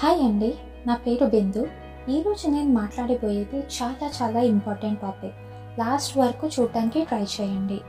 Hi 0.00 0.20
అండి 0.22 0.54
నా 0.86 0.94
పేరు 0.96 1.26
బిందు. 1.26 1.66
ఈరోజు 2.10 2.50
నేను 2.50 2.68
మాట్లాడిపోయేది 2.72 3.58
చాలా 3.76 4.10
చాలా 4.18 4.40
ఇంపార్టెంట్ 4.40 5.00
టాపిక్. 5.00 5.32
లాస్ట్ 5.78 6.18
వరకు 6.18 6.46
చూడటానికి 6.46 7.04
ట్రై 7.04 7.22
చేయండి. 7.22 7.80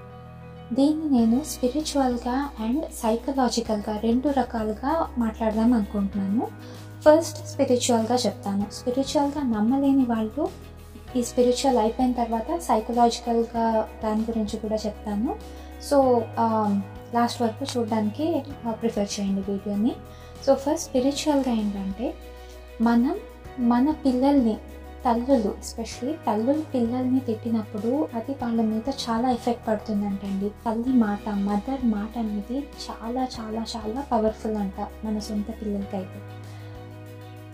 దీన్ని 0.76 1.20
నేను 1.20 1.44
స్పిరిచువల్గా 1.44 2.50
అండ్ 2.60 2.86
సైకలాజికల్గా 2.86 3.98
రెండు 3.98 4.30
రకాలుగా 4.30 5.08
మాట్లాడదాం 5.18 5.74
అనుకుంటున్నాను. 5.74 6.48
ఫస్ట్ 7.06 7.48
స్పిరిచువల్గా 7.48 8.16
చెప్తాను. 8.16 8.66
స్పిరిచువల్గా 8.74 9.44
నమ్మలేని 9.60 10.06
వాళ్ళు 10.06 10.50
ఈ 11.16 11.24
స్పిరిచువల్ 11.24 11.78
అయిపోయిన 11.78 12.12
తర్వాత 12.12 12.60
సైకలాజికల్గా 12.60 13.88
దాని 14.04 14.22
గురించి 14.22 14.58
కూడా 14.58 14.76
చెప్తాను. 14.76 15.36
సో 15.84 16.22
లాస్ట్ 17.14 17.42
వరకు 17.42 17.66
చూడడానికి 17.78 18.44
ప్రిఫర్ 18.72 19.20
చేయండి 19.20 19.52
వీడియోని 19.52 19.94
సో 20.46 20.54
ఫస్ట్ 20.56 20.86
స్పిరిచువల్గా 20.90 21.54
ఏంటంటే 21.54 22.14
మనం 22.82 23.16
మన 23.60 23.92
పిల్లల్ని 23.92 24.58
తల్లులు 25.06 25.50
ఎస్పెషలీ 25.60 26.14
తల్లులు 26.14 26.64
పిల్లల్ని 26.74 27.20
తిట్టినప్పుడు 27.20 28.08
అది 28.14 28.32
వాళ్ళ 28.32 28.62
మీద 28.62 28.90
చాలా 28.90 29.32
ఎఫెక్ట్ 29.32 29.68
పడుతుందంటండి. 29.68 30.50
తల్లి 30.50 30.94
మాట 30.98 31.30
మదర్ 31.30 31.86
మాట 31.86 32.18
అనేది 32.18 32.58
చాలా 32.86 33.28
చాలా 33.36 33.66
చాలా 33.78 34.04
పవర్ఫుల్ 34.12 34.58
అంట 34.58 34.88
మన 35.06 35.20
సొంత 35.20 35.48
పిల్లలకైతే. 35.62 36.20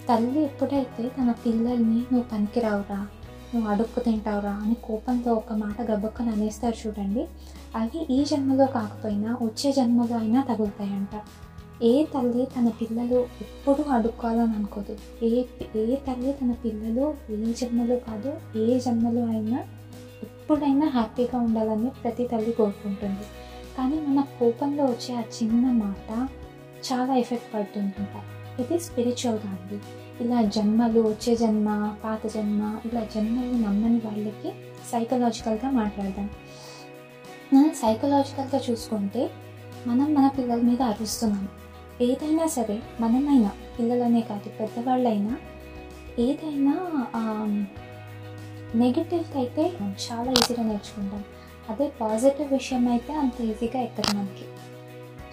తల్లి 0.09 0.44
ఎప్పుడైతే 0.44 1.03
తన 1.09 1.31
పిల్లల్ని 1.45 2.00
నువ్వు 2.12 2.23
పనికిరావురా 2.23 3.08
నువ్వు 3.55 3.72
అడుక్కు 3.72 4.00
తింటావురా 4.00 4.52
అని 4.52 4.73
కోపంతో 4.73 5.34
ఒక 5.34 5.54
మాట 5.54 5.82
గబక్కని 5.82 6.30
అనేస్తారు 6.30 6.88
చూడండి. 6.88 7.27
అవి 7.76 8.08
ఈ 8.16 8.26
జన్మలో 8.26 8.66
కాకపోయినా 8.66 9.38
వచ్చే 9.41 9.72
జన్మలో 9.72 10.18
అయినా 10.18 10.41
తగులుతాయంట. 10.44 11.22
ఏ 11.84 12.05
తల్లి 12.05 12.45
తన 12.45 12.68
పిల్లలు 12.81 13.16
ఎప్పుడు 13.16 13.81
అడుక్కోవాలని 13.90 14.55
అనుకోదు. 14.55 14.98
ఏ 15.26 15.44
ఏ 15.76 15.95
తల్లి 15.95 16.34
తన 16.34 16.52
పిల్లలు 16.52 17.14
ఏ 17.31 17.53
జన్మలో 17.53 17.95
కాదు 17.95 18.59
ఏ 18.59 18.80
జన్మలో 18.80 19.26
అయినా 19.26 19.59
ఎప్పుడైనా 20.23 20.88
హ్యాపీగా 20.88 21.39
ఉండాలని 21.39 21.89
ప్రతి 21.89 22.28
తల్లి 22.28 22.52
కోరుకుంటుంది. 22.52 23.26
కానీ 23.78 24.00
మన 24.00 24.22
కోపంలో 24.39 24.86
వచ్చే 24.86 25.16
ఆ 25.16 25.23
చిన్న 25.38 25.66
మాట 25.83 26.28
చాలా 26.88 27.16
ఎఫెక్ట్ 27.16 27.53
పడుతుంటుంట 27.53 28.16
ఇది 28.61 28.80
స్పిరిచువల్గా 28.80 29.50
అండి 29.52 29.80
ఇలా 30.21 30.41
జన్మలు 30.55 30.99
వచ్చే 31.08 31.35
జన్మ 31.35 31.69
పాత 32.03 32.21
జన్మ 32.27 32.61
ఇలా 32.88 33.02
జన్మలు 33.16 33.55
నమ్మని 33.66 33.99
వాళ్ళకి 34.05 34.49
సైకలాజికల్గా 34.91 35.69
మాట్లాడదాం. 35.71 36.30
మనం 37.53 37.71
సైకలాజికల్గా 37.81 38.59
చూసుకుంటే 38.69 39.23
మనం 39.88 40.08
మన 40.13 40.27
పిల్లల 40.38 40.61
మీద 40.61 40.81
అరుస్తున్నాం. 40.81 41.47
ఏదైనా 42.02 42.45
సరే 42.47 42.77
మనమైనా 42.99 43.52
పిల్లలనే 43.80 44.21
కాదు 44.21 44.49
పెద్దవాళ్ళైనా 44.59 45.36
ఏదైనా 46.19 46.75
నెగిటివ్ 48.75 49.38
అయితే 49.38 49.63
చాలా 50.05 50.30
ఈజీగా 50.31 50.63
నేర్చుకుంటాం. 50.63 51.23
అదే 51.69 51.86
పాజిటివ్ 52.02 52.53
విషయం 52.53 52.88
అయితే 52.88 53.13
అంత 53.13 53.38
ఈజీగా 53.41 53.80
ఎక్కదు 53.81 54.11
మనకి. 54.17 54.45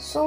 సో 0.01 0.21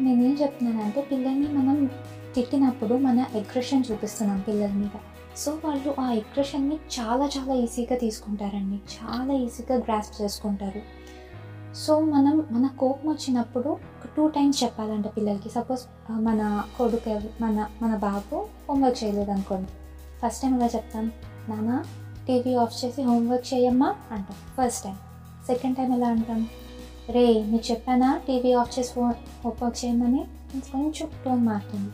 నేనేం 0.00 0.34
చెప్తున్నానంటే 0.42 1.00
పిల్లల్ని 1.10 1.48
మనం 1.58 1.90
తిట్టినప్పుడు 2.34 2.94
మన 2.94 3.24
ఎగ్రెషన్ 3.34 3.84
చూపిస్తున్నాం 3.90 4.40
పిల్లల 4.48 4.72
మీద. 4.72 4.96
సో 5.36 5.52
వాళ్ళు 5.64 5.94
ఆ 6.00 6.12
ఎగ్రెషన్ని 6.12 6.76
చాలా 6.76 7.28
చాలా 7.36 7.54
ఈజీగా 7.54 7.96
తీసుకుంటారండి. 7.96 8.78
చాలా 8.96 9.32
ఈజీగా 9.34 9.78
గ్రాస్ప్ 9.78 10.22
చేసుకుంటారు. 10.22 10.82
సో 11.74 12.00
మనం 12.00 12.46
మన 12.50 12.66
కోపం 12.78 13.10
వచ్చినప్పుడు 13.10 13.68
ఒక 13.68 14.08
టూ 14.16 14.28
టైమ్స్ 14.28 14.64
చెప్పాలంట 14.64 15.06
పిల్లలకి. 15.06 15.50
సపోజ్ 15.50 16.12
మన 16.12 16.64
కొడుకు 16.78 17.20
మన 17.40 17.68
మన 17.82 17.96
బాబు 17.96 18.46
హోంవర్క్ 18.68 19.04
చేయలేదు 19.04 19.30
అనుకోండి 19.30 19.70
ఫస్ట్ 20.22 20.42
టైం 20.42 20.54
ఎలా 20.56 20.66
చెప్తాం? 20.66 21.12
నాన్న 21.48 21.82
టీవీ 22.28 22.54
ఆఫ్ 22.54 22.84
చేసి 22.84 23.02
హోంవర్క్ 23.02 23.54
చేయమ్మా 23.54 23.94
అంటాం. 24.10 24.36
ఫస్ట్ 24.56 24.84
టైం 24.84 24.94
సెకండ్ 25.46 25.76
టైం 25.76 25.92
ఎలా 25.94 26.08
అంటాం? 26.08 26.48
రే 27.10 27.26
నీకు 27.46 27.70
చెప్పానా 27.70 28.20
టీవీ 28.26 28.52
ఆఫ్ 28.52 28.78
చేసి 28.78 29.00
హోంవర్క్ 29.00 29.84
చేయమని? 29.84 30.24
కొంచెం 30.72 31.08
టోన్ 31.24 31.46
మారుతుంది. 31.46 31.92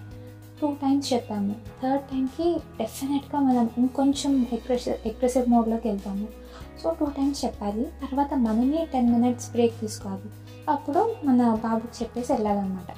టైమ్స్ 0.98 1.12
చెప్పాము? 1.12 1.54
థర్డ్ 1.82 2.02
టైంకి 2.02 2.60
డెఫినెట్గా 2.78 3.40
మనం 3.40 3.70
ఇంకొంచెం 3.78 4.46
ఎగ్రెసివ్ 4.52 5.08
ఎగ్రెసివ్ 5.08 5.48
మోడ్లోకి 5.48 5.88
వెళ్తాము. 5.88 6.28
సో 6.82 6.96
టూ 7.00 7.06
టైమ్స్ 7.06 7.44
చెప్పాలి. 7.44 7.84
తర్వాత 7.84 8.34
మనమే 8.34 8.88
టెన్ 8.92 9.12
మినిట్స్ 9.12 9.50
బ్రేక్ 9.50 9.80
తీసుకోవాలి. 9.80 10.22
అప్పుడు 10.68 11.14
మన 11.24 11.54
బాబుకి 11.54 11.92
చెప్పేసి 12.02 12.32
వెళ్ళాలన్నమాట. 12.32 12.90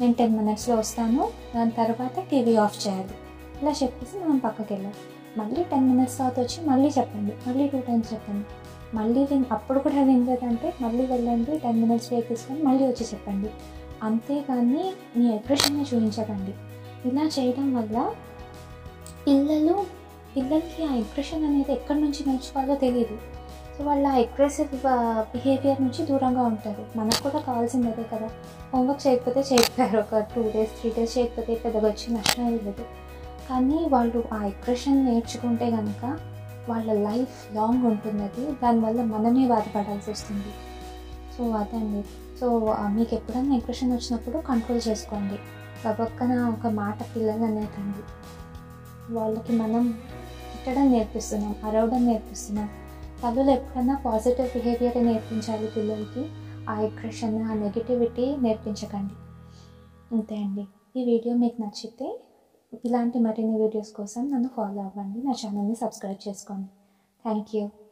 నేను 0.00 0.12
టెన్ 0.12 0.36
మినిట్స్లో 0.36 0.76
వస్తాను. 0.76 1.28
దాని 1.56 1.70
తర్వాత 1.70 2.20
టీవీ 2.30 2.56
ఆఫ్ 2.56 2.88
చేయాలి. 2.88 3.14
ఇలా 3.62 3.70
చెప్పేసి 3.70 4.24
మనం 4.24 4.38
పక్కకి 4.38 4.74
వెళ్ళాలి 4.74 4.96
మళ్ళీ 5.40 5.64
టెన్ 5.64 5.90
మినిట్స్ 5.90 6.18
తర్వాత 6.18 6.40
వచ్చి 6.40 6.68
మళ్ళీ 6.68 6.88
చెప్పండి. 6.98 7.32
మళ్ళీ 7.46 7.68
టూ 7.68 7.80
టైమ్స్ 7.80 8.12
చెప్పండి. 8.12 8.46
మళ్ళీ 8.96 9.22
విన్ 9.24 9.44
అప్పుడు 9.52 9.78
కూడా 9.78 10.02
వినలేదంటే 10.02 10.74
మళ్ళీ 10.80 11.06
వెళ్ళండి 11.06 11.58
టెన్ 11.58 11.82
మినిట్స్ 11.82 12.08
బ్రేక్ 12.08 12.28
తీసుకొని 12.28 12.62
మళ్ళీ 12.62 12.84
వచ్చి 12.84 13.06
చెప్పండి. 13.14 13.50
అంతేగాని 14.02 14.92
మీ 15.16 15.32
అగ్రెషన్ని 15.32 15.82
చూపించకండి. 15.82 16.54
ఇలా 17.08 17.24
చేయడం 17.38 17.66
వల్ల 17.74 17.96
పిల్లలు 19.26 19.76
పిల్లలకి 20.36 20.84
ఆ 20.84 20.94
ఎగ్రెషన్ 20.94 21.44
అనేది 21.44 21.72
ఎక్కడి 21.72 22.00
నుంచి 22.00 22.20
నేర్చుకోవాలో 22.26 22.74
తెలియదు 22.74 23.16
సో 23.78 23.84
వాళ్ళు 23.84 24.06
ఆ 24.08 24.12
అగ్రెసివ్ 24.12 24.68
బిహేవియర్ 25.32 25.82
నుంచి 25.82 26.06
దూరంగా 26.06 26.42
ఉంటారు. 26.42 26.84
మనకు 26.98 27.22
కూడా 27.22 27.38
కావాల్సింది 27.38 27.88
అదే 27.88 28.04
కదా. 28.12 28.28
హోంవర్క్ 28.74 29.06
చేయకపోతే 29.06 29.40
చేయకపోయారు 29.40 29.98
ఒక 29.98 30.18
టూ 30.34 30.42
డేస్ 30.42 30.70
త్రీ 30.80 30.90
డేస్ 30.98 31.18
చేయకపోతే 31.18 31.54
పెద్దగా 31.54 31.88
వచ్చి 31.88 32.14
నష్టం 32.14 32.46
లేదు. 32.52 32.84
కానీ 33.50 33.78
వాళ్ళు 33.88 34.24
ఆ 34.32 34.44
ఎగ్రెషన్ 34.44 35.04
నేర్చుకుంటే 35.06 35.70
కనుక 35.70 36.04
వాళ్ళ 36.68 36.92
లైఫ్ 36.92 37.54
లాంగ్ 37.56 37.84
ఉంటుంది 37.86 38.22
అది 38.22 38.46
దానివల్ల 38.62 39.02
మనమే 39.02 39.44
బాధపడాల్సి 39.48 40.10
వస్తుంది. 40.10 40.52
సో 41.38 41.50
అదండి. 41.50 42.02
సో 42.40 42.76
మీకు 42.96 43.14
ఎప్పుడైనా 43.16 43.54
ఎగ్రెషన్ 43.54 43.92
వచ్చినప్పుడు 43.92 44.38
కంట్రోల్ 44.38 44.80
చేసుకోండి. 44.88 45.38
గబక్కన 45.88 46.44
ఒక 46.44 46.66
మాట 46.66 47.02
పిల్లలు 47.02 47.44
అనేటండి. 47.44 48.02
వాళ్ళకి 49.14 49.52
మనం 49.52 49.92
తిట్టడం 50.52 50.92
నేర్పిస్తున్నాం 50.92 51.54
అరవడం 51.64 52.06
నేర్పిస్తున్నాం. 52.06 52.68
తల్లులు 53.22 53.50
ఎప్పుడన్నా 53.50 53.94
పాజిటివ్ 54.06 54.48
బిహేవియర్ 54.48 55.04
నేర్పించాలి 55.04 55.68
పిల్లలకి? 55.76 56.30
ఆ 56.70 56.80
ఎగ్రెషన్ 56.80 57.42
ఆ 57.42 57.54
నెగిటివిటీ 57.54 58.36
నేర్పించకండి. 58.36 59.14
అంతే 60.12 60.36
అండి. 60.36 60.66
ఈ 60.96 61.04
వీడియో 61.04 61.36
మీకు 61.36 61.62
నచ్చితే 61.62 62.20
ఇలాంటి 62.84 63.18
మరిన్ని 63.18 63.60
వీడియోస్ 63.60 63.92
కోసం 63.92 64.30
నన్ను 64.30 64.50
ఫాలో 64.56 64.82
అవ్వండి. 64.82 65.26
నా 65.26 65.30
ఛానల్ని 65.30 65.74
సబ్స్క్రైబ్ 65.74 66.28
చేసుకోండి. 66.28 66.68
Thank 67.22 67.56
you 67.56 67.68